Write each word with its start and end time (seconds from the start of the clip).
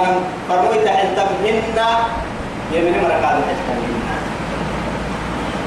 كان 0.00 0.16
فرموي 0.48 0.88
هن 0.88 1.78
يمين 2.72 2.94
مركاد 3.02 3.20
تحت 3.20 3.80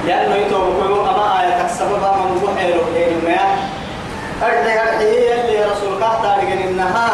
لأنه 0.07 0.35
يتوب 0.35 0.63
كل 0.79 0.93
أما 0.93 1.41
آية 1.41 1.65
السبب 1.65 1.91
من 2.03 2.41
بحير 2.43 2.75
إلما 2.95 3.37
أرجع 4.43 4.99
هي 4.99 5.41
اللي 5.41 5.71
رسول 5.71 5.93
الله 5.93 6.21
تارجن 6.23 6.67
إنها 6.67 7.09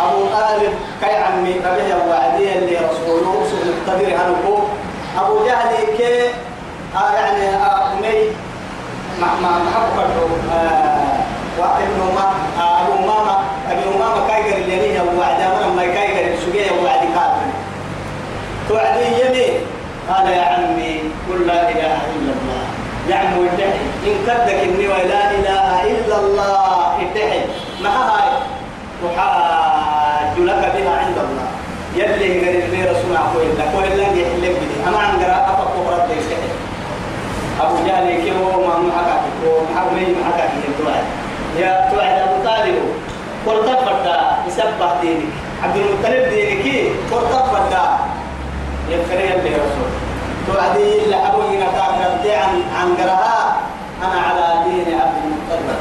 أبو 0.00 0.24
طالب 0.26 0.72
كي 1.00 1.16
عمي 1.16 1.54
ربيع 1.54 1.96
وعدي 2.08 2.58
اللي 2.58 2.76
رسوله 2.76 3.46
سبحانه 3.50 3.72
التدير 3.76 4.16
عنه 4.18 4.68
أبو 5.18 5.44
جهل 5.46 5.96
كي 5.96 6.28
آه 6.96 7.12
يعني 7.12 7.56
أمي 7.56 8.30
مع 9.20 9.28
مع 9.42 9.50
محبة 9.58 10.02
آه 10.54 11.06
وابن 11.58 12.14
ما 12.14 12.32
أبو 12.60 13.06
ماما 13.06 13.44
أبو 13.70 13.98
ماما 13.98 14.28
كايجر 14.28 14.56
اللي 14.56 15.00
هو 15.00 15.20
وعدا 15.20 15.48
من 15.48 15.76
ما 15.76 15.84
كايجر 15.86 16.34
السجية 16.34 16.70
وعد 16.84 17.00
كافر 17.14 17.46
توعدي 18.68 19.06
يمي. 19.20 19.48
قال 20.10 20.26
يا 20.28 20.42
عمي 20.42 20.92
قل 21.28 21.46
لا 21.46 21.70
إله 21.70 21.98
إلا 22.16 22.32
الله. 22.36 22.62
يا 23.10 23.16
عم 23.16 23.34
ادعي 23.46 23.78
إن 24.06 24.14
كدك 24.26 24.58
إني 24.66 24.88
ولا 24.88 25.30
إله 25.30 25.82
إلا 25.82 26.16
الله 26.18 26.98
ادعي 27.02 27.40
ما 27.82 27.90
هاي؟ 27.90 28.28
وحاج 29.04 30.38
لك 30.38 30.62
بها 30.74 30.92
عند 30.98 31.18
الله. 31.18 31.48
يلي 31.96 32.28
قال 32.44 32.70
لي 32.70 32.80
رسول 32.90 33.10
الله 33.10 33.32
لك 33.58 33.70
وإلا 33.76 34.02
يحلك 34.02 34.54
بدي 34.60 34.76
أما 34.88 34.98
عن 34.98 35.12
قراءة 35.22 35.72
فقرة 35.74 36.06
ليس 36.10 36.28
أبو 37.60 37.76
جهل 37.86 38.22
كي 38.22 38.32
هو؟ 38.32 38.60
ما 38.66 38.78
محكك 38.78 39.22
هو 39.46 39.60
محرمي 39.70 40.06
محكك 40.20 40.50
الدعاء 40.68 41.04
يا 41.58 41.90
توعد. 41.90 42.18
أبو 42.28 42.44
طالب. 42.44 42.76
قرطب 43.46 43.78
فردا 43.86 44.36
يسبح 44.48 44.92
دينك. 45.02 45.32
عبد 45.64 45.76
المطلب 45.76 46.28
دينك 46.30 46.92
قرطب 47.12 47.44
فردا 47.52 47.95
يفكري 48.90 49.34
اللي 49.34 49.50
رسول 49.50 49.90
توعدي 50.46 51.04
إلا 51.04 51.28
أبو 51.28 51.42
ينتاك 51.42 52.38
عن 52.38 52.62
عن 52.76 52.94
قراءة 52.96 53.56
أنا 54.02 54.20
على 54.20 54.64
دين 54.64 55.00
عبد 55.00 55.16
المطلب. 55.24 55.78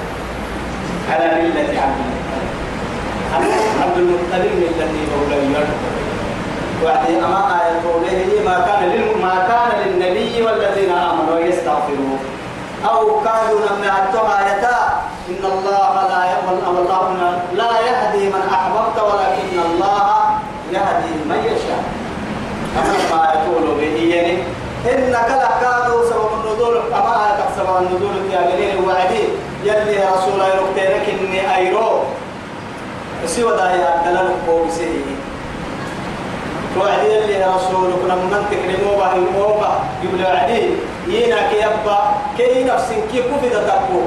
على 1.11 1.25
ملة 1.25 1.81
عبد 1.81 1.99
المطلب. 2.05 2.47
أنا 3.37 3.83
عبد 3.83 3.97
المطلب 3.97 4.63
التي 4.63 5.01
مولى 5.11 5.65
وعدي 6.83 7.17
أما 7.17 7.61
آية 7.61 7.81
قوله 7.87 8.41
ما 8.45 8.65
كان. 8.65 9.21
ما 9.21 9.35
كان 9.47 9.87
للنبي 9.87 10.41
والذين 10.41 10.91
آمنوا 10.91 11.39
يستغفروا 11.39 12.17
أو 12.85 13.21
كانوا 13.21 13.59
لما 13.59 13.87
أتوا 13.87 14.39
آيتا 14.39 15.01
إن 15.29 15.45
الله 15.45 16.07
لا 16.09 16.25
يقبل 16.31 16.79
الله 16.79 17.39
لا 17.53 17.71
يهدي 17.87 18.27
من 18.27 18.41
أحببت 18.53 18.97
ولكن 18.99 19.59
الله 19.71 20.15
يهدي 20.71 21.13
من 21.29 21.39
يشاء 21.45 21.83
أما 22.77 23.17
ما 23.17 23.33
يقول 23.33 23.77
به 23.79 24.15
يعني 24.15 24.37
إنك 24.93 25.29
لكادوا 25.41 26.09
سبب 26.09 26.29
النزول 26.43 26.77
أما 26.93 27.25
آية 27.27 27.45
سبب 27.57 27.77
النزول 27.81 28.15
يا 28.33 28.41
جليل 28.51 28.85
وعدي 28.87 29.23
يلي 29.63 29.95
يا 29.95 30.09
رسول 30.15 30.33
الله 30.33 30.47
يركتنك 30.47 31.09
إني 31.21 31.55
أيرو. 31.57 32.03
سوى 33.25 33.57
دايا 33.57 34.01
دلال 34.05 34.29
قوسي 34.47 35.01
توعدي 36.75 37.17
اللي 37.19 37.33
يا 37.33 37.47
رسول 37.55 37.91
كنا 38.01 38.15
من 38.15 38.45
تكلموا 38.51 38.97
به 38.97 39.13
الموبا 39.15 39.79
يقول 40.03 40.25
عدي 40.25 40.61
ينا 41.07 41.49
كي 41.49 41.57
يبا 41.57 41.99
كي 42.37 42.63
نفس 42.63 42.89
كي 43.11 43.21
كفي 43.21 43.49
تتبو 43.49 44.01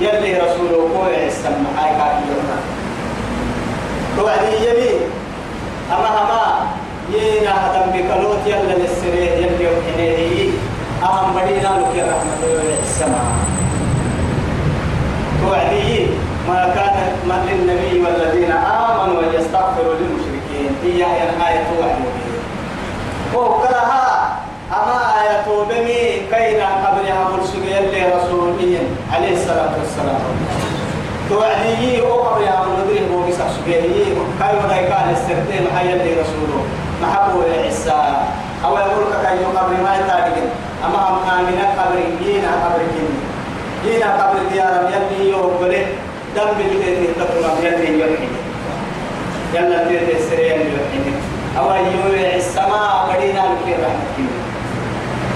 يلي 0.00 0.30
يا 0.30 0.42
رسول 0.44 0.68
كوي 0.68 1.26
السمع 1.26 1.70
هاي 1.78 1.90
كاكي 1.98 2.24
يونا 2.28 2.56
توعدي 4.18 4.56
يبي 4.66 4.90
أما 5.92 6.08
أما 6.08 6.66
ينا 7.14 7.52
هدم 7.66 7.90
بكالوت 7.92 8.38
يلا 8.46 8.72
للسرير 8.74 9.32
يلي 9.32 9.64
يوحنيه 9.64 10.50
أهم 11.02 11.34
بدينا 11.34 11.68
لك 11.68 11.96
يا 11.96 12.04
رحمة 12.04 12.62
السماء 12.82 13.32
توعدي 15.42 16.06
ما 16.48 16.72
كان 16.74 16.94
من 17.24 17.40
للنبي 17.50 18.00
والذين 18.04 18.52
آمنوا 18.52 19.22
يستغفروا 19.32 19.94
للمشركين 19.94 20.70
هي 20.84 21.04
الآية 21.04 21.66
واحدة 21.80 22.12
وكلها 23.34 24.36
أما 24.72 25.00
آية 25.22 25.44
بمي 25.46 26.26
كينا 26.30 26.66
قبلها 26.86 27.28
مرسل 27.36 27.58
اللي 27.58 28.12
رسولهم 28.16 28.96
عليه 29.12 29.32
الصلاة 29.32 29.70
والسلام 29.78 30.20
توعدي 31.28 32.00
أو 32.00 32.22
قبلها 32.22 32.64
مرسل 32.66 33.12
هو 33.14 33.20
بسح 33.28 33.44
سبيه 33.64 33.80
كاي 34.40 34.56
ولا 34.56 34.76
كان 34.76 35.10
السرتين 35.10 35.66
حي 35.76 35.92
اللي 35.92 36.22
محبوب 37.02 37.42
عيسى 37.62 38.00
أو 38.64 38.76
يقول 38.78 39.04
لك 39.10 39.22
كاي 39.22 39.44
قبل 39.44 39.72
ما 39.84 39.96
يتعلم 39.96 40.48
أما 40.84 41.08
آمنا 41.38 41.66
قبل 41.82 41.98
جينا 42.24 42.50
قبل 42.64 42.82
جينا 42.94 43.18
جينا 43.84 44.08
قبل 44.26 44.38
ديارم 44.52 44.86
يلي 44.94 45.30
يوبله. 45.30 45.86
دم 46.36 46.48
بالتي 46.58 47.06
تقرأ 47.18 47.52
يلي 47.62 48.00
يلي 48.00 48.28
يلا 49.54 49.88
تيت 49.88 50.16
السريان 50.20 50.60
يلي 50.60 51.12
أو 51.58 51.64
يوم 51.74 52.14
السماء 52.36 53.08
بدينا 53.08 53.38
لك 53.38 53.76
رحمة 53.84 54.28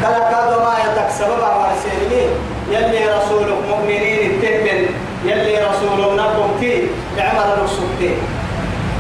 كلا 0.03 0.31
كادو 0.31 0.60
ما 0.65 0.75
يتك 0.84 1.10
سبب 1.19 1.43
ورسيلين 1.59 2.28
يلي 2.71 3.16
رسولك 3.16 3.59
مؤمنين 3.71 4.31
التهبل 4.31 4.87
يلي 5.25 5.59
رسول 5.69 6.16
نبم 6.16 6.50
تي 6.60 6.88
بعمر 7.16 7.54
الرسولتي 7.54 8.15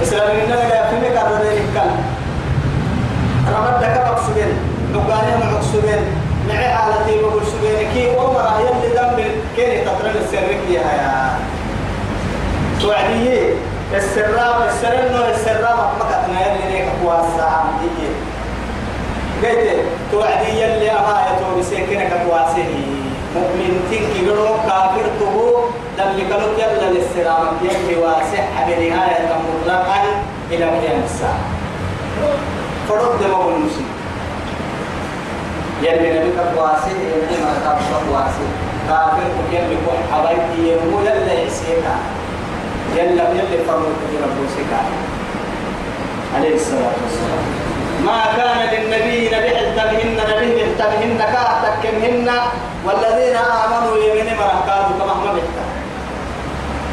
إسلام 0.02 0.30
إننا 0.30 0.54
لا 0.54 0.80
يفهمك 0.80 1.16
الرجل 1.26 1.58
الكلام 1.68 1.96
رمضك 3.56 3.94
مقصودين 4.08 4.52
نقانيه 4.94 5.36
مقصودين 5.52 6.02
معي 6.48 6.68
حالتي 6.68 7.20
سبيني 7.52 7.84
كي 7.94 8.18
أمرا 8.18 8.58
يلي 8.60 8.94
دم 8.94 9.24
كيني 9.56 9.84
تطرق 9.84 10.14
السرك 10.22 10.60
يا 10.70 10.82
توعدية 12.80 13.54
السرام 13.94 14.62
السرنو 14.68 15.24
السرام 15.34 15.78
مكتنا 16.00 16.38
يلي 16.46 16.72
نيك 16.72 16.88
قواسا 17.02 17.64
دي 17.80 18.08
قلت 19.42 19.84
توعدي 20.12 20.50
يلي 20.60 20.90
أما 20.90 21.16
يتو 21.26 21.60
بسيكنك 21.60 22.12
قواسه 22.12 22.70
مؤمن 23.34 23.72
تنكي 23.90 24.30
قلو 24.30 24.54
كافر 24.66 25.06
تهو 25.20 25.64
لم 25.98 26.18
يقلوا 26.18 26.58
يلا 26.58 26.90
للسرام 26.90 27.46
يلي 27.62 27.96
واسح 27.96 28.46
بنهاية 28.66 29.28
مطلقا 29.48 30.02
إلى 30.50 30.64
قيام 30.64 31.02
الساعة. 31.04 31.40
فرد 32.88 33.30
مو 33.30 33.48
المسلم. 33.48 33.90
يلي 35.82 36.18
نبيك 36.18 36.38
قواسه 36.38 36.88
يلي 36.90 37.36
ما 37.42 37.52
تابس 37.64 37.88
قواسه 38.08 38.46
كافر 38.88 39.28
يلي 39.52 39.76
كون 39.86 40.00
حبايبي 40.12 40.72
يمو 40.72 41.00
يلا 41.00 41.34
يسيكا 41.42 41.96
يلا 42.96 43.24
يلا 43.38 43.64
فرموا 43.66 43.92
كثير 44.00 44.20
بوسك 44.36 44.72
عليه 46.36 46.54
الصلاة 46.54 46.96
والسلام. 47.02 47.44
ما 48.04 48.24
كان 48.36 48.58
للنبي 48.72 49.18
نبي 49.26 49.50
حتبهن 49.56 50.16
نبي 50.30 50.64
حتبهن 50.64 51.18
كاتكنهن 51.18 52.28
والذين 52.86 53.36
آمنوا 53.36 53.96
يمين 53.96 54.28
مركادوا 54.36 54.96
كما 54.98 55.12
هم 55.12 55.38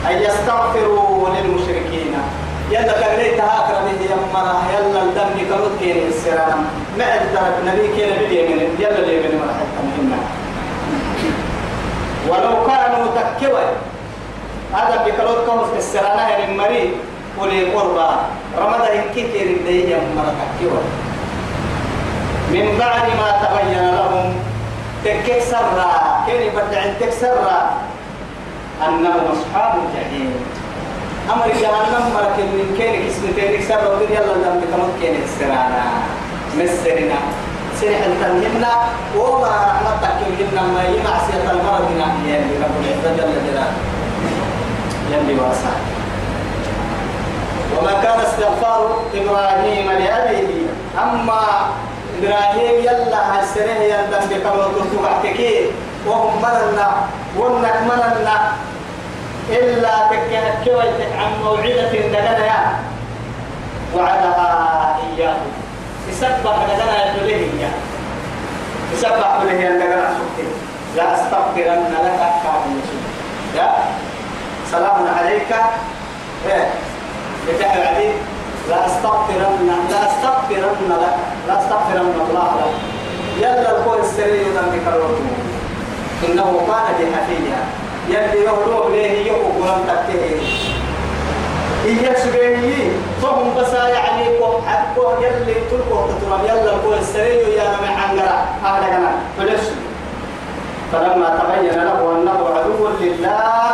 أن 0.09 0.21
يستغفروا 0.21 1.29
للمشركين. 1.29 1.72
يلا 2.73 2.94
كبريت 3.01 3.39
هاكرا 3.41 3.79
به 3.85 4.01
يمرا. 4.11 4.56
يلا 4.73 5.01
الدم 5.01 5.34
كمت 5.50 5.73
كين 5.79 5.97
السرام 6.07 6.59
ما 6.97 7.07
الدرب 7.22 7.56
نبي 7.67 7.88
كين 7.95 8.09
باليمين 8.19 8.69
يلا 8.79 9.00
اليمين 9.00 9.34
مرحبا 9.41 9.84
ولو 12.29 12.53
كانوا 12.67 13.06
تكوي 13.16 13.67
هذا 14.73 14.95
بكلوت 15.06 15.39
كوس 15.47 15.69
السرانة 15.78 16.22
يعني 16.29 16.57
مري 16.57 16.84
ولي 17.38 17.73
قربا. 17.73 18.09
رمضان 18.57 18.81
إن 18.81 19.05
كتير 19.11 19.47
الدين 19.58 19.90
يمرا 19.90 20.34
تكوي 20.41 20.84
من 22.53 22.66
بعد 22.79 23.05
ما 23.20 23.29
تبين 23.41 23.85
لهم 23.96 24.35
تكسر 25.05 25.66
كين 26.25 26.52
بدع 26.55 26.81
تكسر 26.99 27.37
أنهم 28.87 29.22
أصحاب 29.34 29.73
الجحيم. 29.84 30.34
أمر 31.31 31.47
جهنم 31.47 32.03
مرك 32.16 32.37
من 32.40 32.75
كين 32.78 33.08
اسم 33.08 33.23
تيرك 33.35 33.64
سر 33.64 33.79
ودر 33.91 34.11
يلا 34.11 34.35
لم 34.43 34.55
تكمل 34.61 34.91
كين 35.02 35.16
السرانا 35.23 35.84
مسرنا. 36.58 37.20
سرح 37.81 38.02
التنهنا 38.05 38.73
وما 39.17 39.53
رحمتك 39.70 40.20
يمنا 40.40 40.61
ما 40.61 40.84
يمعصية 40.84 41.52
المرض 41.52 41.87
نحن 41.99 42.25
يلي 42.25 42.55
رب 42.64 42.75
العزة 42.79 43.09
جل 43.17 43.34
جلاله 43.47 43.78
يلي 45.11 45.40
واسع. 45.40 45.73
وما 47.78 47.93
كان 48.03 48.20
استغفار 48.20 48.81
إبراهيم 49.16 49.91
لأبيه. 49.91 50.67
أما 51.03 51.41
إبراهيم 52.20 52.75
يلا 52.79 53.22
هالسنة 53.40 53.84
يندم 53.91 54.23
بكم 54.31 54.58
وتوحكي 54.75 55.66
وهم 56.08 56.41
مرنا. 56.41 56.90
ونك 57.37 57.78
مرنا. 57.90 58.37
إلا 59.49 60.07
تكهكويتك 60.11 61.11
عن 61.17 61.43
موعدة 61.43 61.91
دقنا 61.91 62.45
يا 62.45 62.79
وعدها 63.95 64.97
يسبح 66.09 66.55
لنا 66.69 67.16
يدله 67.16 67.69
يسبح 68.93 69.41
له 69.43 69.51
أن 69.69 69.79
لا 70.95 71.13
أستغفرن 71.13 71.93
لك 72.03 72.19
كافي 72.43 72.75
يا 73.57 73.73
سلام 74.72 75.07
عليك. 75.19 75.51
إيه. 76.49 76.67
بتاع 77.47 77.69
عليه 77.69 78.13
لا 78.69 78.85
أستغفرن 78.85 79.69
لا 79.89 80.07
أستغفرن 80.07 80.89
لك. 81.01 81.16
لا 81.47 81.59
أستغفرن 81.59 82.13
الله 82.29 82.51
لك. 82.59 82.73
يلا 83.37 83.72
القول 83.72 83.99
السري 83.99 84.43
ذنبك 84.43 84.87
الوضوء 84.87 85.37
إنه 86.29 86.61
كان 86.67 86.96
بحفيا 87.11 87.83
يلي 88.09 88.44
يهدوه 88.44 88.90
ليه 88.91 89.32
يهو 89.32 89.64
قرم 89.64 89.85
تكيه. 89.88 90.73
إيه 91.85 92.16
سبيه 92.16 92.91
فهم 93.22 93.55
بس 93.58 93.73
يعني 93.73 94.23
حقه 94.67 95.17
يلي 95.22 95.55
تلقوا 95.72 96.08
تترم 96.08 96.41
يلا 96.46 96.76
القول 96.76 96.97
السري 96.97 97.55
يا 97.55 97.64
نمي 97.64 97.88
عنقرا 97.88 98.46
أهلا 98.66 98.88
كمان 98.88 99.16
فلسوا 99.38 99.76
فلما 100.91 101.40
تبين 101.40 101.84
له 101.84 102.11
أنه 102.16 102.50
عدو 102.55 102.88
لله 103.02 103.72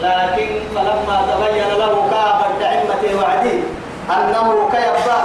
لكن 0.00 0.48
فلما 0.74 1.26
تبين 1.30 1.68
له 1.78 2.08
كعب 2.10 2.40
عمته 2.62 3.16
وعدي 3.20 3.60
أنه 4.10 4.68
كيبا 4.72 5.18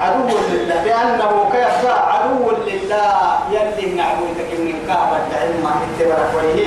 عدو 0.00 0.36
لله. 0.52 0.84
بأنه 0.84 1.50
كيبا 1.52 1.92
عدو 1.92 2.50
لله. 2.66 3.38
يلي 3.50 3.94
نعبوتك 3.94 4.50
من 4.58 4.74
كعب 4.88 5.08
عمة 5.42 5.70
اتبرك 5.70 6.30
ويه 6.36 6.66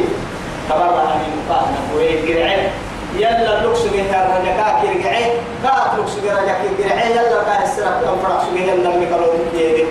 تبرع 0.76 1.16
من 1.16 1.46
قانا 1.50 1.78
ويه 1.96 2.36
قرعة. 2.36 2.70
يلا 3.18 3.64
لوكس 3.64 3.82
به 3.82 4.02
الرجاء 4.02 4.80
كيرجعه 4.82 5.20
كات 5.64 5.98
لوكس 5.98 6.14
به 6.16 6.32
الرجاء 6.32 6.62
كيرجعه 6.78 7.06
يلا 7.06 7.44
كان 7.44 7.64
السرق 7.64 8.14
أنفرح 8.14 8.44
سبيه 8.50 8.74
النبي 8.74 9.06
قالوا 9.06 9.34
يدي 9.54 9.86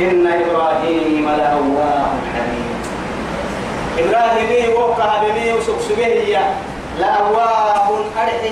إن 0.00 0.26
إبراهيم 0.26 1.28
لأواه 1.28 2.10
حليم 2.34 2.70
إبراهيم 3.98 4.74
وقع 4.74 5.22
بمي 5.22 5.52
وسك 5.52 5.80
سبيه 5.88 6.54
لأواه 6.98 7.88
أرحه 7.88 8.48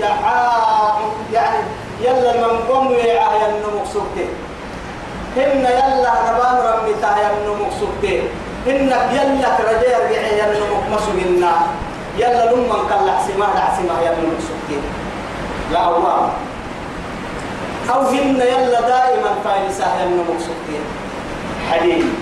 دعاء 0.00 0.98
يعني 1.32 1.58
يلا 2.00 2.32
من 2.36 2.58
قم 2.68 2.86
ويعه 2.86 3.32
ينمك 3.34 3.86
سكته 3.94 4.28
إن 5.36 5.60
يلا 5.60 6.12
نبام 6.28 6.56
رمي 6.66 6.94
تاه 7.02 7.16
ينمك 7.18 7.72
سكته 7.80 8.22
إنك 8.66 9.08
يلا 9.12 9.50
رجع 9.68 9.98
رجع 10.04 10.22
ينمك 10.40 10.82
مسجنا 10.92 11.52
يلا 12.18 12.52
لمن 12.52 12.80
كلا 12.88 13.14
سما 13.26 13.46
دعسما 13.54 13.94
ينمك 14.06 14.40
سكته 14.48 14.82
لأواه 15.72 16.30
أو 17.94 18.00
هن 18.00 18.40
يلا 18.40 18.80
دائما 18.80 19.30
فايسة 19.44 19.86
ينمو 20.02 20.22
مقصودين 20.22 20.84
حليم. 21.70 22.14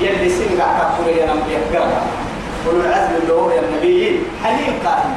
يلي 0.00 0.28
سنقع 0.28 0.66
كفر 0.78 1.10
ينم 1.10 1.42
يقرأ 1.48 2.02
قولوا 2.66 2.82
العزم 2.82 3.14
اللي 3.22 3.32
هو 3.32 3.50
النبي 3.50 4.22
حليم 4.44 4.74
قائم. 4.84 5.14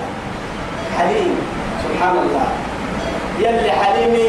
حليم. 0.98 1.36
سبحان 1.84 2.16
الله. 2.18 2.48
يلي 3.40 3.72
حليمي 3.72 4.28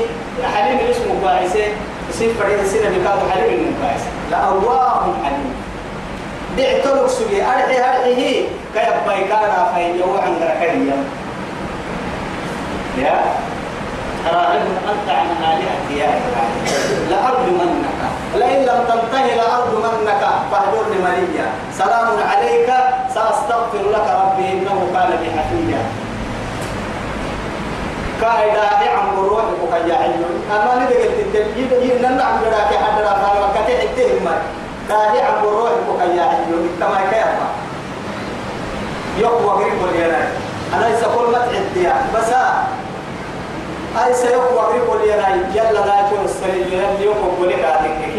حليم 0.54 0.78
اسمه 0.90 1.14
باعثة 1.22 1.64
يصير 2.10 2.34
فريد 2.34 2.58
السنة 2.58 2.88
بكاد 2.88 3.18
حليم 3.30 3.58
المباعث 3.66 4.04
لا 4.30 4.48
الله 4.48 5.14
حليم. 5.24 5.52
دعتلك 6.58 7.06
سبي 7.06 7.42
أرحي 7.42 7.78
أرحيه 7.78 8.48
كيبا 8.74 9.12
يكارا 9.14 9.72
فين 9.74 9.96
يوعن 9.98 10.32
غرقيا 10.40 10.98
يا 12.98 13.20
راغب 14.26 14.66
أنت 14.92 15.08
عن 15.08 15.26
آلهتي 15.50 15.94
يا 15.98 16.08
إبراهيم 16.18 17.08
لأرجمنك 17.10 17.98
لئن 18.34 18.60
لم 18.62 18.80
تنتهي 18.88 19.36
لأرجمنك 19.36 20.22
فاهجرني 20.50 20.98
مليا 21.04 21.46
سلام 21.78 22.08
عليك 22.30 22.68
سأستغفر 23.14 23.82
لك 23.94 24.06
ربي 24.22 24.52
إنه 24.52 24.78
كان 24.94 25.10
بي 25.20 25.28
حفيا 25.38 25.82
كايدا 28.20 28.90
عم 28.98 29.08
الروح 29.18 29.44
وكيا 29.62 29.94
علم 29.94 30.24
أما 30.52 30.74
ندق 30.84 31.00
التنجيد 31.04 31.72
ينن 31.72 32.16
نعم 32.16 32.40
لك 32.44 32.76
حد 32.82 33.00
رفع 33.02 33.32
وكتي 33.44 33.78
حتهم 33.78 34.26
كاي 34.88 35.22
عم 35.22 35.44
الروح 35.44 35.70
وكيا 35.90 36.22
علم 36.22 36.68
كما 36.80 37.00
كيف 37.10 37.26
يقوى 39.18 39.64
غير 39.64 39.72
ولينا 39.82 40.28
أنا 40.74 40.86
ليس 40.86 41.04
كل 41.04 41.28
متعد 41.30 42.02
بس 42.14 42.32
أي 44.06 44.14
سيقوى 44.14 44.72
بيقول 44.72 45.00
يا 45.08 45.46
يلا 45.54 45.72
لا 45.86 46.02
تقول 46.02 46.24
السرير 46.24 46.66
يلي 46.66 47.04
يقوى 47.04 47.30
بولك 47.38 47.64
عاتك 47.64 48.14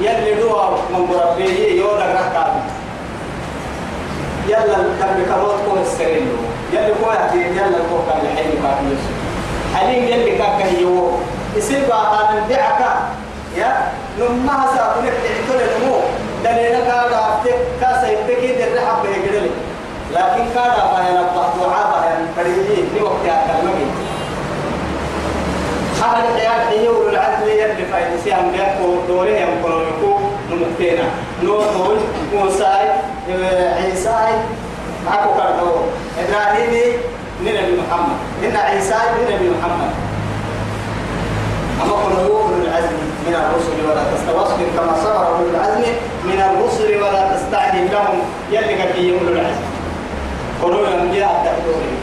يلي 0.00 0.34
دوا 0.34 0.70
من 0.90 1.06
بربيه 1.06 1.80
يودا 1.82 2.06
ركاب 2.06 2.52
يلا 4.48 4.76
كم 5.00 5.34
كروت 5.34 5.54
كون 5.68 5.78
السرير 5.82 6.26
يلي 6.72 6.94
كون 7.04 7.40
يلا 7.40 7.78
كون 7.90 8.02
كان 8.08 8.20
الحين 8.32 8.50
كان 8.62 8.86
يسوع 8.92 9.80
حليم 9.80 10.04
يلي 10.04 10.38
كاك 10.38 10.72
يو 10.80 11.10
يصير 11.56 11.88
بقى 11.88 12.28
ندعك 12.34 12.84
يا 13.56 13.92
نما 14.18 14.66
في 22.44 23.02
وقت 23.02 23.24
أكلمك 23.26 23.74
أهل 26.02 26.24
الحياة 26.34 26.70
هي 26.70 26.88
أولو 26.88 27.08
العزم 27.08 27.48
يلي 27.48 27.84
فايد 27.92 28.20
سيام 28.24 28.52
بيكو 28.52 28.96
دوره 29.08 29.28
يمكنون 29.28 29.82
يكو 29.82 30.18
نمكتنا 30.50 31.04
نوح 31.42 31.64
موسى 32.34 32.92
عيسى 33.76 34.16
معكو 35.06 35.30
كردو 35.34 35.70
إبراهيم 36.18 36.92
نبي 37.42 37.80
محمد 37.80 38.16
إن 38.44 38.56
عيسى 38.56 38.94
نبي 39.30 39.50
محمد 39.50 39.90
أما 41.82 41.92
كنا 41.92 42.20
أولو 42.26 42.62
العزم 42.62 42.96
من 43.26 43.34
الرسل 43.34 43.90
ولا 43.90 44.02
تستوصل 44.14 44.60
كما 44.76 44.96
صبر 45.04 45.26
أولو 45.26 45.50
العزم 45.50 45.82
من 46.24 46.40
الرسل 46.40 47.02
ولا 47.02 47.36
تستعجل 47.36 47.92
لهم. 47.92 48.18
يلي 48.52 48.74
كفي 48.74 49.12
أولو 49.12 49.32
العزم. 49.32 49.64
كنوا 50.62 50.80
الأنبياء 50.88 51.42
تحدورهم 51.44 51.93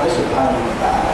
رب 0.00 0.08
سبحانه 0.08 0.60
وتعالى. 0.68 1.12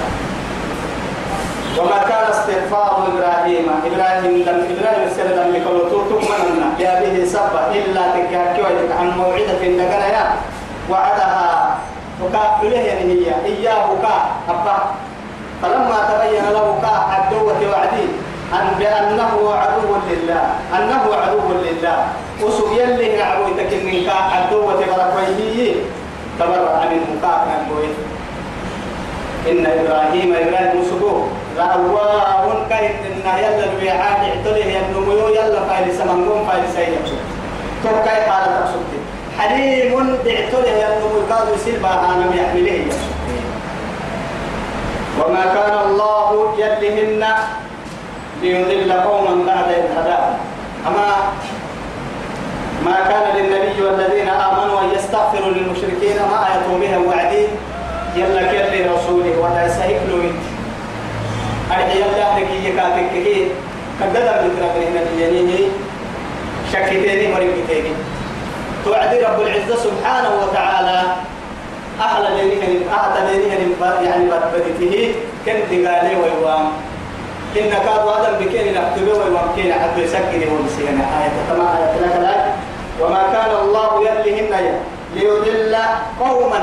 وما 1.79 1.99
كان 2.09 2.25
استغفار 2.31 2.91
إبراهيم 3.11 3.67
إبراهيم 3.87 4.35
لم 4.47 4.59
إبراهيم 4.73 5.05
سر 5.17 5.29
لم 5.39 5.51
يقول 5.59 5.79
تؤمننا 5.91 6.69
يا 6.79 6.93
به 7.03 7.25
سبا 7.27 7.63
إلا 7.75 8.03
تكاكي 8.17 8.63
عن 8.99 9.09
موعدة 9.19 9.63
دغنا 9.63 10.25
وعدها 10.91 11.77
وكا 12.23 12.43
إليه 12.63 12.85
يعني 12.91 13.13
هي. 13.13 13.29
إياه 13.45 13.87
كا. 14.03 14.17
أبا. 14.49 14.77
فلما 15.63 15.99
تبين 16.11 16.47
له 16.57 16.67
كا 16.83 16.95
عدوة 17.13 17.61
وعدي 17.73 18.07
أن 18.55 18.67
بأنه 18.79 19.35
عدو 19.63 19.91
لله. 20.11 20.43
أنه 20.79 21.05
عدو 21.23 21.49
لله. 21.67 21.99
وسو 22.43 22.67
يلي 22.79 23.23
عدو 23.23 23.47
تكن 23.59 23.85
كا 24.07 24.17
عدوة 24.33 24.79
بركويه 24.79 25.75
تبرع 26.39 26.85
منه. 26.91 27.07
من 27.11 27.16
إن 29.51 29.67
إبراهيم 29.67 30.35
إبراهيم 30.35 30.85
سبوه. 30.91 31.29
لأواه 31.57 32.67
كاين 32.71 32.91
إن 32.91 33.39
يلا 33.39 33.65
البيعان 33.65 34.21
اعتله 34.31 34.67
ينمو 34.77 35.29
يلا 35.29 35.61
فايل 35.69 35.99
سمنقوم 35.99 36.49
فايل 36.49 36.65
سيجب 36.75 37.05
توكاي 37.83 38.21
حالة 38.31 38.61
تقصد. 38.61 38.91
حليم 39.39 39.93
اعتله 40.27 40.69
ينمو 40.83 41.09
قالوا 41.31 41.55
يسير 41.55 41.79
باهانا 41.83 42.27
يحمله 42.35 42.85
وما 45.21 45.45
كان 45.55 45.75
الله 45.87 46.55
يدهن 46.59 47.25
ليضل 48.43 48.93
قوما 48.93 49.35
بعد 49.47 49.69
إذ 49.69 49.87
هداهم. 49.99 50.37
أما 50.87 51.09
ما 52.85 52.97
كان 53.09 53.37
للنبي 53.37 53.83
والذين 53.83 54.29
آمنوا 54.29 54.81
أن 54.81 54.89
يستغفروا 54.97 55.51
للمشركين 55.51 56.17
ما 56.31 56.39
آيتوا 56.47 56.79
بهم 56.81 57.07
وعدين 57.07 57.49
يلا 58.17 58.53
رسوله 59.17 59.41
ولا 59.41 59.69
سيكلوا 59.69 60.33
أرحي 61.71 61.99
الله 62.05 62.39
لك 62.39 62.51
يكاتك 62.65 63.13
كي. 63.13 63.49
كدد 64.01 64.29
من 64.45 64.53
ربنا 64.61 65.01
اليمين 65.29 65.71
شكتيني 66.73 67.33
مريكتيني 67.35 67.93
توعد 68.85 69.15
رب 69.15 69.41
العزة 69.41 69.77
سبحانه 69.77 70.31
وتعالى. 70.43 71.03
أهل 72.01 72.25
بينهم 72.37 72.89
أهل 72.93 73.27
بينهم 73.27 74.05
يعني 74.05 74.25
بدبته 74.25 75.15
كنت 75.47 75.71
قالي 75.71 76.13
ويوام 76.17 76.67
إن 77.57 77.71
كاد 77.71 77.87
آدم 77.89 78.45
بكين 78.45 78.75
نكتبه 78.75 79.13
ويوام 79.13 79.49
كين 79.57 79.73
حتى 79.73 80.01
يسكنه 80.03 80.49
ونسينا 80.53 81.05
آية 81.21 81.33
تمام 81.49 81.77
آية 81.77 82.21
لك 82.21 82.55
وما 83.01 83.23
كان 83.33 83.51
الله 83.65 83.91
يلهن 84.09 84.81
ليضل 85.15 85.77
قوما 86.21 86.61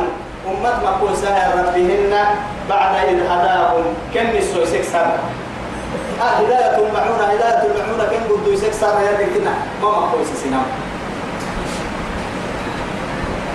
أمة 0.48 0.84
مقول 0.84 1.18
سهل 1.18 1.60
ربهن 1.60 2.14
بعد 2.70 2.96
إذ 3.10 3.20
هداهم. 3.30 3.84
كم 4.14 4.38
نسوا 4.38 4.66
سكسر 4.66 5.06
آه 6.22 6.24
هداية 6.24 6.78
المعونة 6.78 7.24
هداية 7.24 7.64
المعونة 7.72 8.04
كم 8.04 8.24
بدو 8.30 8.56
سكسر 8.56 8.88
يا 8.88 9.12
دكتنا 9.12 9.54
ما 9.82 9.90
مقول 9.90 10.26
سنام 10.44 10.66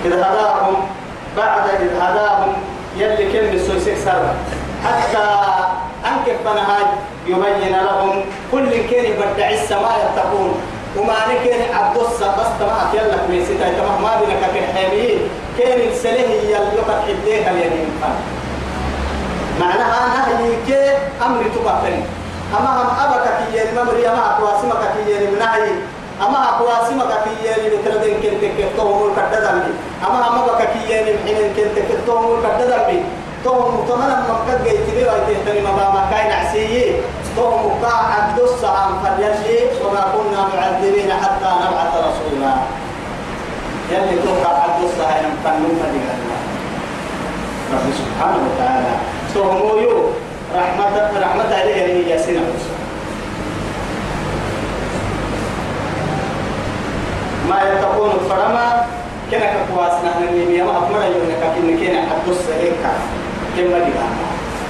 إذ 0.04 0.12
هداهم 0.12 0.76
بعد 1.37 1.62
إذ 1.80 2.00
هداهم. 2.00 2.52
يلي 2.97 3.33
كم 3.33 3.57
نسوا 3.57 3.78
سكسر 3.78 4.35
حتى 4.85 5.26
أنكف 6.07 6.38
فنهاج 6.45 6.87
يبين 7.26 7.76
لهم 7.76 8.25
كل 8.52 8.71
كان 8.71 9.12
بدع 9.12 9.50
السماء 9.50 10.12
يتقون. 10.12 10.54
وما 10.97 11.14
نكين 11.28 11.75
عبد 11.75 11.97
الصا 11.97 12.28
بس 12.38 12.50
تما 12.61 12.90
يلا 12.95 13.16
من 13.28 13.45
ستا 13.45 13.68
تما 13.78 13.99
ما 14.02 14.21
بينك 14.21 14.40
كحامي 14.54 15.18
كان 15.59 15.78
السله 15.88 16.30
يلقى 16.49 16.95
حديها 17.07 17.50
اليمين. 17.50 17.90
معناها 19.61 20.00
نهي 20.38 20.52
كي 20.66 20.90
أمر 21.26 21.42
تقتل 21.54 21.97
أما 22.59 22.71
هم 22.83 22.88
أبك 23.04 23.26
كي 23.38 23.57
يعني 23.57 23.71
ممري 23.78 24.09
أما 24.09 24.25
أقواسمك 24.30 24.83
كي 24.95 25.11
يعني 25.11 25.26
منهي 25.26 25.71
أما 26.26 26.49
أقواسمك 26.49 27.11
كي 27.25 27.47
يعني 27.47 27.68
بتردين 27.76 28.14
كنت 28.23 28.42
كتوهم 28.59 29.11
الكددم 29.11 29.61
أما 30.07 30.28
هم 30.28 30.38
أبك 30.49 30.68
كي 30.73 30.92
يعني 30.92 31.11
حين 31.26 31.54
كنت 31.57 31.76
كتوهم 31.90 32.38
الكددم 32.38 33.00
توهم 33.45 33.87
تمنا 33.88 34.16
من 34.28 34.35
قد 34.49 34.64
جيت 34.64 34.88
لي 34.95 35.04
وأنت 35.04 35.47
تاني 35.47 35.61
ما 35.61 35.71
ما 35.71 36.09
كاين 36.11 36.33
عسيه 36.33 36.92
توهم 37.38 37.85
قاع 37.85 38.07
الدس 38.18 38.64
عن 38.64 38.90
فليلي 39.04 39.59
وما 39.85 40.02
كنا 40.14 40.40
معذبين 40.54 41.11
حتى 41.23 41.50
نبعث 41.62 41.92
رسولا. 41.95 42.54
يلي 43.92 44.23
توقع 44.23 44.64
الدس 44.64 44.99
هاي 44.99 45.23
نمتنون 45.23 45.73
فليلي 45.80 46.18
رب 47.73 47.87
سبحانه 48.00 48.38
وتعالى. 48.47 48.92
توهم 49.35 49.83
يو 49.83 50.11
رحمة 50.57 50.95
رحمة 51.21 51.54
عليه 51.61 52.14
هي 52.14 52.18
سنة 52.18 52.42
ما 57.49 57.59
يتقون 57.62 58.12
فرما 58.28 58.87
كنا 59.30 59.52
كواسنا 59.75 60.11
من 60.21 60.54
يوم 60.59 60.68
أكمل 60.68 61.02
يوم 61.16 61.30
كنا 61.40 61.76
كنا 61.80 62.00
حدث 62.11 62.50
هيك. 62.61 62.85
كم 63.57 63.64
بدينا 63.64 64.27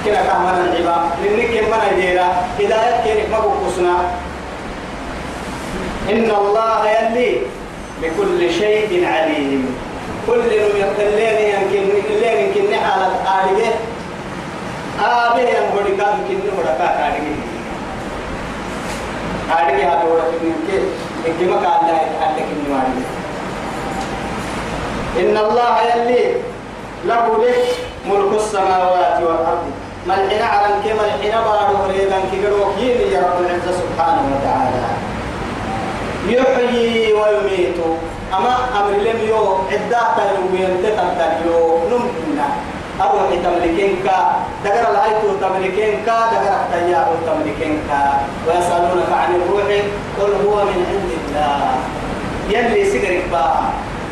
كنا 0.09 0.23
كمان 0.23 0.55
العبا 0.65 1.11
لأن 1.23 1.41
كم 1.47 1.71
من 1.71 1.99
يدينا 1.99 2.33
هداية 2.59 3.05
كنا 3.05 3.31
ما 3.31 3.39
بقصنا 3.39 3.97
إن 6.11 6.31
الله 6.31 6.91
يلي 6.91 7.41
بكل 8.03 8.53
شيء 8.53 9.07
عليم 9.07 9.77
كل 10.27 10.33
الليل 10.35 11.55
يمكن 11.55 11.91
الليل 12.11 12.57
يمكن 12.57 12.75
حالة 12.75 13.13
آلية 13.41 13.75
آبه 15.05 15.41
ينبغي 15.41 15.97
كان 15.97 16.19
يمكن 16.31 16.57
مركا 16.57 17.09
آلية 17.09 17.37
آلية 19.61 19.89
هذا 19.93 20.03
هو 20.03 20.19
يمكن 20.43 20.83
إنما 21.29 21.57
قال 21.57 21.87
لا 21.89 21.95
يتحدث 22.03 22.47
إنه 22.67 22.83
إن 25.21 25.37
الله 25.37 25.83
يلي 25.83 26.35
له 27.05 27.45
لك 27.45 27.65
ملك 28.07 28.41
السماوات 28.41 29.23
والأرض 29.23 29.88
ما 30.09 30.15
الحين 30.15 30.43
على 30.43 30.69
كما 30.85 31.05
الحين 31.05 31.37
بارو 31.47 31.85
ريبا 31.93 32.19
كيرو 32.31 32.73
كيني 32.77 33.13
يا 33.13 33.21
رب 33.21 33.45
العزة 33.45 33.73
سبحانه 33.81 34.25
وتعالى. 34.33 34.85
يحيي 36.29 37.13
ويميت. 37.13 37.79
أما 38.37 38.55
أمر 38.79 38.91
لم 38.91 39.19
يو 39.29 39.43
عدة 39.73 40.01
تلوين 40.17 40.73
تتنتليو 40.83 41.79
نمنا 41.91 42.49
أبو 43.01 43.19
تملكين 43.45 43.93
كا 44.05 44.19
دقر 44.65 44.85
الهيتو 44.91 45.29
تملكين 45.41 45.93
كا 46.07 46.17
دقر 46.33 46.55
التيار 46.61 47.09
تملكين 47.27 47.79
كا 47.89 48.01
ويسألونك 48.47 49.13
عن 49.13 49.31
الروح. 49.35 49.69
قل 50.19 50.33
هو 50.45 50.57
من 50.65 50.79
عند 50.91 51.11
الله. 51.21 51.61
يلي 52.49 52.85
سجرك 52.91 53.25
بقى 53.33 53.61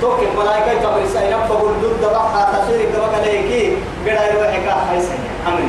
توك 0.01 0.21
الملائكة 0.29 0.83
تبري 0.83 1.09
ساينا 1.09 1.39
فقول 1.49 1.73
دود 1.83 2.01
دبقى 2.01 2.47
تصوير 2.53 2.81
كما 2.93 3.09
كليكي 3.17 3.77
قد 4.07 4.19
يروح 4.35 4.53
كا 4.65 4.73
هاي 4.91 5.01
سنة 5.01 5.29
أمري 5.49 5.69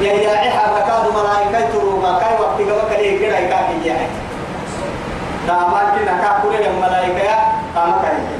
يا 0.00 0.12
يا 0.12 0.34
إحا 0.48 0.64
ركاد 0.78 1.04
ملائكة 1.14 1.72
تروما 1.72 2.18
كاي 2.18 2.34
وقت 2.40 2.58
كما 2.58 2.96
كليكي 2.96 3.26
قد 3.26 3.42
يكا 3.42 3.56
كي 3.66 3.76
جاهد 3.84 4.10
دامان 5.46 5.86
كنا 5.94 6.14
كا 6.22 6.38
كوري 6.42 6.66
الملائكة 6.70 7.34
كما 7.74 7.94
كليكي 8.02 8.38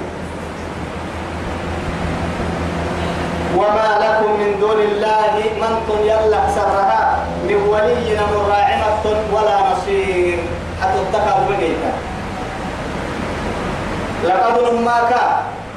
وما 3.56 3.88
لكم 4.02 4.30
من 4.40 4.60
دون 4.60 4.80
الله 4.80 5.34
من 5.60 6.00
يلا 6.06 6.40
سرها 6.54 7.26
من 7.44 7.54
ولي 7.68 8.10
من 8.30 8.40
راعمة 8.50 9.04
ولا 9.32 9.56
نصير 9.72 10.38
حتى 10.82 10.98
اتقوا 11.10 11.44
بقيتا 11.48 11.92
لقد 14.24 14.74
نماك 14.74 15.12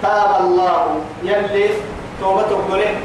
تاب 0.02 0.32
الله 0.42 0.86
يلي 1.24 1.70
توبة 2.22 2.50
قوله 2.70 2.96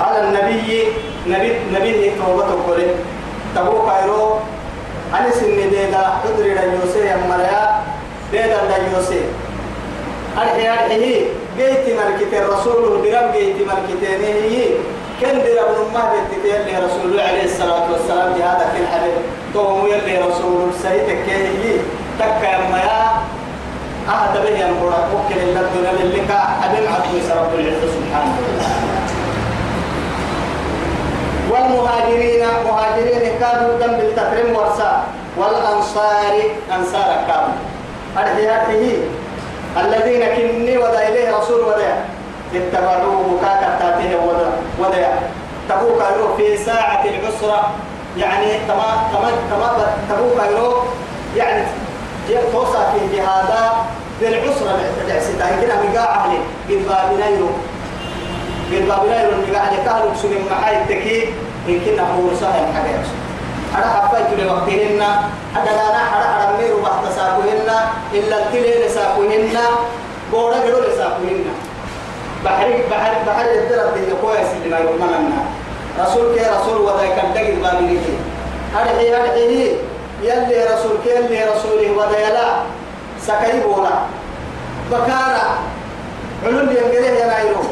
على 0.00 0.18
النبي 0.28 0.82
نبي 1.26 1.52
نبي 1.74 2.10
توبة 2.18 2.50
قوله 2.66 2.94
تبو 3.56 3.86
كايرو 3.86 4.36
أنا 5.14 5.30
سن 5.30 5.56
ديدا 5.70 6.02
تدري 6.24 6.50
يوسف 6.50 6.96
يا 6.96 7.16
مريا 7.30 7.62
ديدا 8.32 8.76
يوسف. 8.94 9.24
أرحي 10.38 10.68
أرحي 10.68 11.24
جيت 11.58 11.84
مركت 11.98 12.32
الرسول 12.32 13.02
درم 13.02 13.32
جيت 13.32 13.56
مركتين 13.68 14.22
هي 14.24 14.64
كن 15.20 15.38
درم 15.44 15.70
نمه 15.78 16.02
بيت 16.12 16.44
يلي 16.44 16.78
رسول 16.86 17.20
عليه 17.20 17.44
الصلاة 17.44 17.92
والسلام 17.92 18.38
جهاد 18.38 18.60
في 18.72 18.82
الحبيب. 18.82 19.22
توم 19.54 19.86
يلي 19.86 20.18
رسول 20.18 20.70
سيدك 20.82 21.28
هي 21.28 21.76
تكا 22.18 22.50
يا 22.86 23.10
أهد 24.08 24.42
به 24.42 24.48
ينبرا 24.48 25.08
وكل 25.14 25.40
إلا 25.40 25.60
الدنيا 25.60 25.92
للك 25.92 26.30
أبن 26.64 26.86
عبد 26.86 27.14
رب 27.30 27.54
العزة 27.58 27.88
سبحانه 27.96 28.99
والمهاجرين 31.50 32.46
مهاجرين 32.66 33.38
كانوا 33.40 33.78
دم 33.80 33.92
بالتكريم 33.96 34.56
ورسا 34.56 35.02
والأنصار 35.36 36.34
أنصار 36.76 37.10
كانوا. 37.28 37.56
أرحياته 38.18 38.98
الذين 39.76 40.22
كني 40.36 40.78
ودا 40.78 41.08
إليه 41.08 41.36
رسول 41.38 41.60
ودا 41.60 41.94
اتبعوه 42.54 43.38
كاكا 43.42 43.78
تاتيه 43.78 44.16
ودا 44.16 44.50
ودا 44.78 45.08
تبوك 45.68 46.02
في 46.36 46.56
ساعة 46.56 47.04
العسرة. 47.04 47.70
يعني 48.16 48.46
تما 48.68 48.88
تما 49.12 49.30
تما 49.50 49.68
تبوك 50.10 50.84
يعني 51.36 51.62
توصى 52.52 52.78
في 52.92 53.16
جهادا 53.16 53.72
بالعسرة 54.20 54.78
دعستا 55.08 55.60
كده 55.62 55.74
مقاع 55.74 56.24
أهلي. 56.24 56.38
قد 56.68 56.82
بابنايرو 56.88 57.48
قد 58.72 58.88
بابنايرو 58.88 59.30
مقاع 59.48 59.62
أهلي 59.62 59.76
كهلو 59.84 60.14
سنين 60.22 60.44
محاي 60.50 60.82
التكي 60.82 61.28
إن 61.68 61.80
كنا 61.84 62.02
هو 62.02 62.34
سهل 62.40 62.74
حاجة 62.74 63.02
أنا 63.76 63.86
حبيت 63.86 64.40
لوقتهن 64.40 65.02
أنا 65.56 65.98
حدا 66.10 66.28
حدا 66.38 66.56
ميرو 66.58 66.80
بحث 66.82 67.16
ساكوهن 67.16 67.70
إلا 68.14 68.36
التلي 68.38 68.86
لساكوهن 68.86 69.58
بورا 70.32 70.54
قدو 70.54 70.78
لساكوهن 70.80 71.44
بحري 72.44 72.74
بحر 72.90 73.12
بحر 73.26 73.44
الدرب 73.50 73.94
دي 73.94 74.12
كويس 74.22 74.48
اللي 74.56 74.70
ما 74.70 74.78
يؤمننا 74.78 75.42
رسول 76.00 76.34
كي 76.34 76.44
رسول 76.60 76.80
وذاك 76.80 77.24
الدقيق 77.24 77.62
بابنيه 77.62 77.98
أرحي 78.76 79.14
أرحي 79.16 79.76
يلي 80.22 80.64
رسول 80.74 80.96
يلي 81.06 81.44
رسوله 81.44 81.90
وديلا 81.90 82.48
سكاي 83.26 83.60
بولا. 83.60 83.90
بكارا. 84.92 85.58
علم 86.46 86.70
ينقله 86.70 87.08
ينايرو 87.24 87.62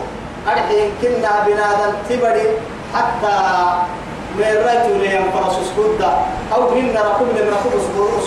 أرحين 0.52 0.90
كنا 1.02 1.33
بنادم 1.47 1.93
تبري 2.09 2.47
حتى 2.95 3.37
من 4.38 4.45
رأيت 4.67 4.87
لي 5.00 5.17
ينفرس 5.17 5.57
سجودا 5.71 6.12
أو 6.55 6.69
هن 6.69 6.95
ركم 6.97 7.25
من 7.25 7.45
ركوب 7.55 7.73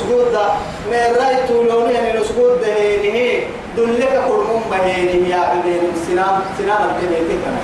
سجودا 0.02 0.46
من 0.92 1.16
رأيت 1.22 1.52
لوني 1.52 1.94
من 2.02 2.24
سجود 2.24 2.64
هي 2.64 3.44
دلك 3.78 4.14
كرمم 4.28 4.62
بهيني 4.72 5.30
يا 5.30 5.38
عبين 5.38 5.82
سنام 6.08 6.42
سنام 6.58 6.82
الدنيا 6.90 7.20
تكنا 7.20 7.62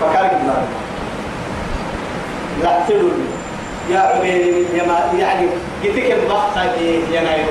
بكارا 0.00 0.28
كنا 0.28 0.56
لا 2.62 2.80
تلوني 2.88 3.28
يا 3.90 4.02
يما 4.74 5.12
يعني 5.18 5.46
قلتك 5.84 6.10
الضغطة 6.12 6.62
يناير 7.12 7.46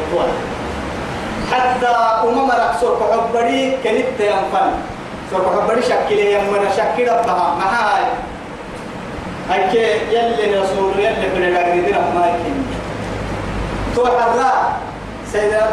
حتى 1.52 1.88
أمم 2.24 2.52
رقصور 2.52 3.00
كحبري 3.00 3.72
كنت 3.84 4.20
ينفن. 4.20 4.97
سور 5.32 5.42
كحبري 5.42 5.82
شكل 5.82 6.20
يمنا 6.20 6.70
شكل 6.78 7.08
ربها. 7.08 7.56
محاي 7.60 8.04
هيك 9.50 9.74
يلي 10.12 10.60
رسول 10.60 11.00
يلي 11.00 11.28
بن 11.36 11.44
الأجردين 11.44 11.96
ما 12.16 12.28
يكين 12.28 12.58
تو 13.96 14.06
حرا 14.06 14.52
سيدنا 15.32 15.68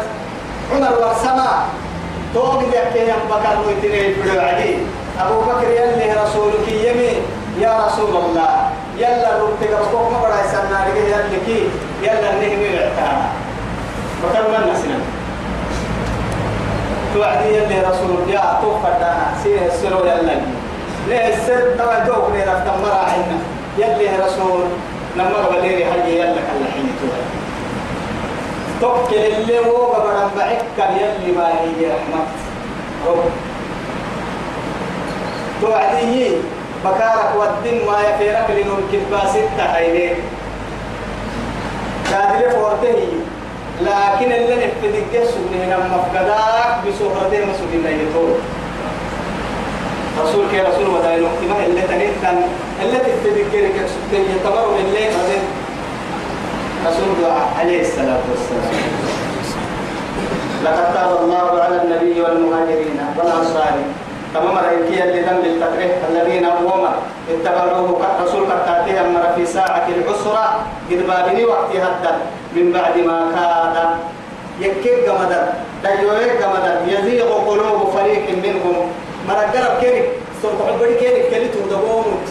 عمر 0.71 0.93
وسما 0.99 1.51
توقد 2.33 2.73
يحكي 2.73 2.99
يم 3.09 3.23
بكر 3.29 3.55
ويتني 3.67 4.13
بدو 4.13 4.39
عدي 4.39 4.75
أبو 5.19 5.41
بكر 5.41 5.67
يلي 5.69 6.13
رسولك 6.23 6.67
يمي. 6.67 7.13
يا 7.55 7.87
رسول 7.87 8.11
الله. 8.15 8.51
يلا 8.99 9.39
ربك 9.39 9.71
ربك 9.71 10.11
ما 10.11 10.19
بڑا 10.19 10.43
سنة 10.51 10.87
لك 10.87 10.97
يلا 11.07 11.39
كي. 11.47 11.71
يلا 12.03 12.31
نهمي 12.35 12.67
اعتانا 12.79 13.27
بكر 14.23 14.43
من 14.51 14.71
نسنا 14.71 14.99
توعدي 17.15 17.47
يلي 17.57 17.79
رسول 17.81 18.29
يا 18.29 18.59
توفى 18.61 18.91
دانا 18.99 19.33
سيه 19.43 19.65
السرو 19.65 20.05
يلا 20.05 20.35
ليه 21.07 21.27
السر؟ 21.35 21.75
توا 21.77 21.99
دوك 21.99 22.29
ليه 22.33 22.43
رفت 22.43 22.67
مرا 22.83 22.99
عنا 23.11 23.37
يلي 23.77 24.07
رسول 24.25 24.63
لما 25.15 25.37
قبليري 25.45 25.85
حاجة 25.85 26.07
يلا 26.07 26.41
كلا 26.47 26.67
حين 26.73 26.89
توعد 27.01 27.25
توكل 28.81 29.15
اللي 29.15 29.59
هو 29.59 29.85
قبل 29.85 30.29
بعك 30.37 30.89
يلي 31.01 31.31
ما 31.37 31.47
هي 31.47 31.87
رحمة 31.87 32.25
رب 33.07 33.23
توعدي 35.61 36.31
بكارك 36.85 37.31
والدين 37.39 37.85
ما 37.85 37.97
يفيرك 38.09 38.45
لنون 38.49 38.81
كتبا 38.91 39.27
ستة 39.29 39.63
هينين 39.63 40.15
كادلي 42.11 42.49
فورته 42.51 43.07
لكن 43.81 44.31
اللي 44.31 44.55
نفدك 44.55 45.03
جسد 45.13 45.47
هنا 45.63 45.77
مفقداك 45.77 46.75
بسهرتين 46.87 47.41
مسؤولين 47.49 47.99
يطول 47.99 48.35
رسول 50.23 50.45
كي 50.51 50.61
رسول 50.61 50.87
وداي 50.87 51.21
نقطة 51.21 51.65
اللي 51.65 51.81
تنين 51.81 52.13
اللي 52.81 52.97
تفدك 52.97 53.45
جريك 53.53 53.73
سبتين 53.75 54.25
يتمروا 54.35 54.75
اللي 54.77 54.99
بعدين 54.99 55.43
رسول 56.87 57.21
دعاء 57.21 57.47
عليه 57.59 57.81
الصلاة 57.81 58.19
والسلام. 58.31 58.73
لقد 60.63 60.93
تاب 60.93 61.17
الله 61.23 61.61
على 61.61 61.81
النبي 61.81 62.21
والمهاجرين 62.21 62.99
والأنصار. 63.17 63.73
تمام 64.33 64.57
رأيكي 64.57 65.03
اللي 65.03 65.21
ذنب 65.21 65.45
التقريح 65.45 65.91
الذين 66.09 66.45
هم 66.45 66.84
اتبعوه 67.29 68.01
رسول 68.23 68.43
كتاتي 68.45 69.01
أمر 69.01 69.23
في 69.35 69.45
ساعة 69.45 69.87
العسرة 69.89 70.45
قد 70.91 71.07
بابني 71.07 71.45
وقت 71.45 71.75
هدا 71.75 72.13
من 72.55 72.71
بعد 72.71 72.97
ما 72.97 73.19
كاد. 73.35 73.75
يكيب 74.59 75.09
قمدا 75.09 75.53
دجوه 75.83 76.19
قمدا 76.41 76.81
يزيغ 76.87 77.29
قلوب 77.47 77.89
فريق 77.95 78.25
منهم. 78.43 78.91
مرقرب 79.27 79.79
كيرك 79.81 80.09
سوف 80.41 80.61
عبري 80.67 80.95
كيرك 80.95 81.25
كلتو 81.31 81.59
دبومت 81.71 82.27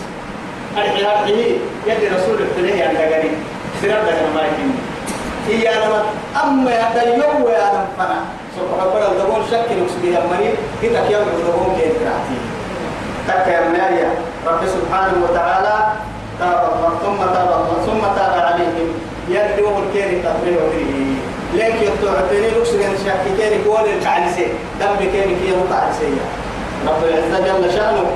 أرحي 0.77 1.05
أرحي 1.05 1.57
يدي 1.87 2.07
رسول 2.17 2.39
الفليه 2.41 2.85
عند 2.85 2.97
قريب. 2.97 3.35
سرد 3.83 3.91
لنا 3.91 4.31
ما 4.35 4.43
يكين 4.47 4.73
هي 5.49 5.69
أنا 5.69 6.03
أما 6.45 6.71
هذا 6.71 7.03
اليوم 7.03 7.51
يا 7.51 7.71
أنا 7.71 7.87
فنا 7.99 8.19
سوف 8.57 8.81
أقول 8.81 9.03
الدبون 9.03 9.43
شك 9.51 9.69
نكسبها 9.71 10.21
مريض. 10.31 10.57
كده 10.83 11.01
كيف 11.09 11.19
الدبون 11.19 11.77
كيف 11.81 11.93
كراتي 11.99 12.39
تك 13.29 13.47
يا 13.49 14.34
رب 14.47 14.63
سبحانه 14.77 15.17
وتعالى 15.25 15.77
تاب 16.39 16.61
الله 16.73 16.91
ثم 17.05 17.21
تاب 17.35 17.49
الله 17.59 17.77
ثم 17.87 18.03
تاب 18.17 18.33
عليهم. 18.47 18.89
يدعو 19.29 19.79
الكير 19.83 20.09
تطبيع 20.25 20.57
وغيره 20.63 21.17
ليك 21.55 21.77
يتوعدني 21.83 22.49
لكسر 22.51 22.81
شك 23.05 23.25
كير 23.37 23.53
قول 23.67 23.89
الكعلسي 23.89 24.47
دم 24.81 24.97
كير 25.13 25.29
كي 25.41 25.49
مقعلسي 25.57 26.13
رب 26.89 27.01
العزة 27.09 27.37
جل 27.47 27.73
شأنه 27.73 28.07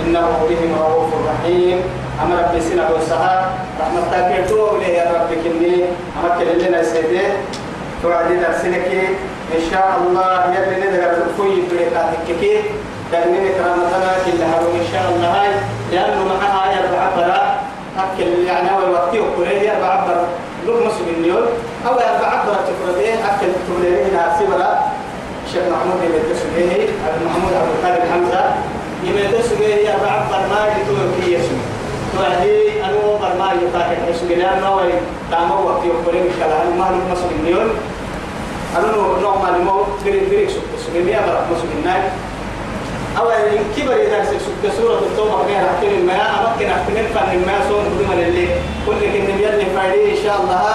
إنه 0.00 0.26
بهم 0.48 0.70
رؤوف 0.78 1.10
رحيم. 1.30 1.78
أمر 2.22 2.42
بسنا 2.56 2.90
وسها 2.90 3.50
رحمتك 3.80 4.26
يتوب 4.38 4.82
له 4.82 4.88
يا 4.88 5.04
رب 5.14 5.30
كني. 5.44 5.84
أمر 6.18 6.30
كلنا 6.38 6.82
سيدي 6.82 7.22
توعدي 8.02 8.36
درسنك 8.36 8.88
إن 9.54 9.62
شاء 9.70 9.88
الله 10.02 10.54
يلي 10.54 10.76
ندر 10.82 11.14
تكوي 11.14 11.62
بريكاتك 11.70 12.26
كي 12.40 12.54
دعني 13.12 13.48
كرامتنا 13.48 14.10
كل 14.26 14.42
هارو 14.42 14.68
إن 14.80 14.86
شاء 14.92 15.12
الله 15.12 15.28
هاي 15.40 15.50
لأنه 15.92 16.24
معها 16.24 16.72
يربع 16.72 17.16
برا 17.16 17.54
أكل 17.98 18.46
يعني 18.46 18.70
أول 18.74 18.90
وقت 18.90 19.14
يقول 19.14 19.46
يربع 19.46 20.04
برا 20.04 20.26
لو 20.66 20.74
مسلم 20.74 21.08
اليوم. 21.18 21.46
أو 21.86 21.92
يربع 21.92 22.30
برا 22.44 22.60
تفرده 22.68 23.14
أكل 23.14 23.50
توليه 23.68 24.04
ناسي 24.16 24.46
برا 24.46 24.78
الشيخ 25.46 25.62
محمود 25.62 26.00
بن 26.02 26.34
تسويه 26.34 26.88
محمود 27.26 27.52
عبد 27.52 27.70
القادر 27.78 28.12
حمزة. 28.12 28.44
يمدى 29.04 29.42
سويه 29.42 29.88
يربع 29.88 30.12
برا 30.30 30.40
ما 30.52 30.60
يتوه 30.76 31.00
كي 31.20 31.32
يسوي 31.32 31.58
توعدي 32.16 32.84
أنا 32.84 32.92
برما 33.20 33.52
يطاك 33.62 33.98
حسوي 34.08 34.34
لأنه 34.34 34.92
تامو 35.30 35.68
وقت 35.68 35.84
يقول 35.84 36.14
كلام 36.40 36.78
ما 36.78 36.84
لو 36.92 37.12
مسلم 37.12 37.38
اليوم. 37.44 37.70
ما 39.42 39.58
لمو. 39.58 39.78
غريب 40.06 40.22
غريب 40.32 40.50
سوق 40.50 40.64
سوق 40.84 40.94
مية 41.04 41.20
برا 41.26 41.46
مسلم 41.52 41.70
الناي 41.78 42.00
أو 43.18 43.30
إن 43.30 43.64
كبر 43.76 43.94
إذا 43.94 44.24
سوق. 44.24 44.72
سورة 44.78 44.98
التوبة 44.98 45.34
غير 45.46 45.62
أحكي 45.70 46.02
ما 46.08 46.12
أمكن 46.46 46.66
أحكي 46.66 46.92
فن 47.14 47.38
ما 47.46 47.56
سون 47.68 47.84
بدون 47.84 48.18
اللي 48.26 48.46
كل 48.86 49.00
كن 49.12 49.26
بيد 49.36 49.60
فايدي 49.76 50.10
إن 50.12 50.18
شاء 50.24 50.36
الله. 50.40 50.66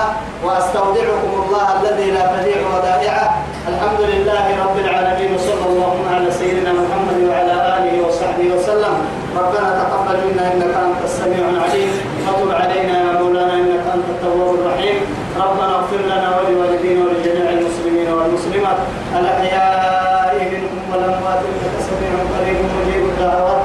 وأستودعكم 0.43 1.31
الله 1.43 1.67
الذي 1.81 2.11
لا 2.11 2.23
تضيع 2.33 2.59
ودائعه 2.73 3.29
الحمد 3.71 4.01
لله 4.11 4.45
رب 4.63 4.77
العالمين. 4.85 5.35
وصلى 5.35 5.65
الله 5.69 5.95
على 6.13 6.31
سيدنا 6.31 6.71
محمد 6.73 7.17
وعلى 7.29 7.55
آله 7.77 8.07
وصحبه 8.07 8.47
وسلم. 8.55 8.93
ربنا 9.37 9.67
تقبل 9.81 10.17
منا 10.27 10.43
إنك 10.53 10.73
أنت 10.85 10.99
السميع 11.03 11.43
العليم. 11.53 11.91
وتب 12.27 12.51
علينا 12.61 12.93
يا 13.03 13.11
مولانا 13.21 13.53
إنك 13.53 13.83
أنت 13.95 14.07
التواب 14.15 14.53
الرحيم. 14.59 14.97
ربنا 15.43 15.75
اغفر 15.75 16.01
لنا 16.11 16.29
ولوالدينا 16.37 17.01
ولجميع 17.05 17.49
المسلمين 17.57 18.07
والمسلمات 18.13 18.79
الأحياء 19.19 20.33
منهم 20.51 20.79
والأموات 20.91 21.41
إنك 21.49 21.75
سميع 21.89 22.11
قريب 22.33 22.57
مجيب 22.77 23.03
الدعوات 23.11 23.61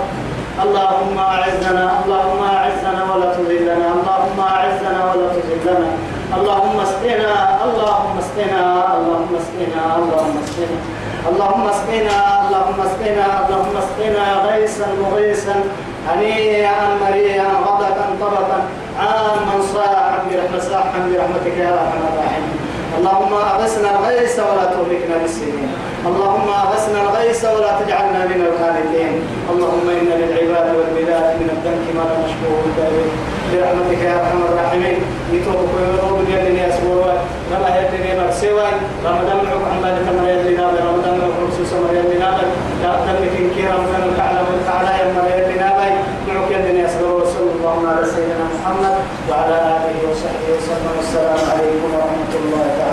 اللهم 0.65 1.19
أعزنا 1.19 1.85
اللهم 2.05 2.43
أعزنا 2.57 3.01
ولا 3.11 3.29
تذلنا 3.37 3.87
اللهم 3.97 4.39
أعزنا 4.41 5.01
ولا 5.11 5.29
تذلنا 5.37 5.89
اللهم 6.37 6.77
اسقنا 6.87 7.33
اللهم 7.67 8.15
اسقنا 8.23 8.63
اللهم 8.97 9.33
اسقنا 9.41 9.83
اللهم 9.99 10.37
اسقنا 10.45 10.79
اللهم 11.31 11.65
اسقنا 11.75 12.19
اللهم 12.45 12.79
اسقنا 12.89 13.27
اللهم 13.43 13.75
اسقنا 13.83 14.25
غيثا 14.49 14.87
مغيثا 15.03 15.57
هنيئا 16.09 16.79
مريئا 17.05 17.49
غضبا 17.67 18.07
طبقا 18.21 18.61
عاما 18.99 19.57
صاحا 19.75 20.19
برحمة 20.31 20.61
صاحا 20.71 20.99
برحمتك 21.11 21.57
يا 21.65 21.71
أرحم 21.83 22.03
الراحمين. 22.11 22.57
اللهم 22.99 23.33
أغثنا 23.53 23.89
الغيث 23.99 24.35
ولا 24.49 24.65
تهلكنا 24.75 25.17
بالسنين. 25.23 25.69
اللهم 26.07 26.49
أغثنا 26.65 26.99
الغيث 27.03 27.45
ولا 27.45 27.71
تجعلنا 27.81 28.21
من 28.31 28.41
الهالكين 28.49 29.13
اللهم 29.53 29.87
ان 29.99 30.09
للعباد 30.21 30.69
والبلاد 30.77 31.27
من 31.41 31.49
الدنك 31.57 31.87
ما 31.97 32.05
لا 32.11 32.17
نشكوه 32.25 32.59
الدائم 32.71 33.11
برحمتك 33.53 34.01
يا 34.09 34.15
أرحم 34.21 34.41
الراحمين. 34.49 34.99
يتوبك 35.33 35.71
ويروب 35.77 36.19
يدني 36.35 36.69
أسبوع 36.69 37.07
لما 37.53 37.69
يدني 37.81 38.21
مرسوا 38.21 38.69
رمضان 39.05 39.39
معك 39.45 39.63
عن 39.71 39.79
ذلك 39.85 40.07
ما 40.19 40.25
يدنا 40.33 40.65
رمضان 40.91 41.15
معك 41.19 41.37
خصوصا 41.51 41.77
ما 41.85 41.91
يدنا 41.99 42.29
لا 42.83 42.93
تملك 43.07 43.35
كي 43.55 43.63
رمضان 43.75 44.03
الكعلى 44.09 44.41
والكعلى 44.49 44.93
يما 45.03 45.25
يدنا 45.37 45.69
معك 45.79 46.51
يدني 46.51 46.87
أسبوع 46.87 47.13
وصلى 47.13 47.51
الله 47.57 47.89
على 47.89 48.07
سيدنا 48.07 48.45
محمد 48.55 48.95
وعلى 49.31 49.57
آله 49.77 49.99
وصحبه 50.11 50.49
وسلم. 50.57 50.93
والسلام 50.97 52.88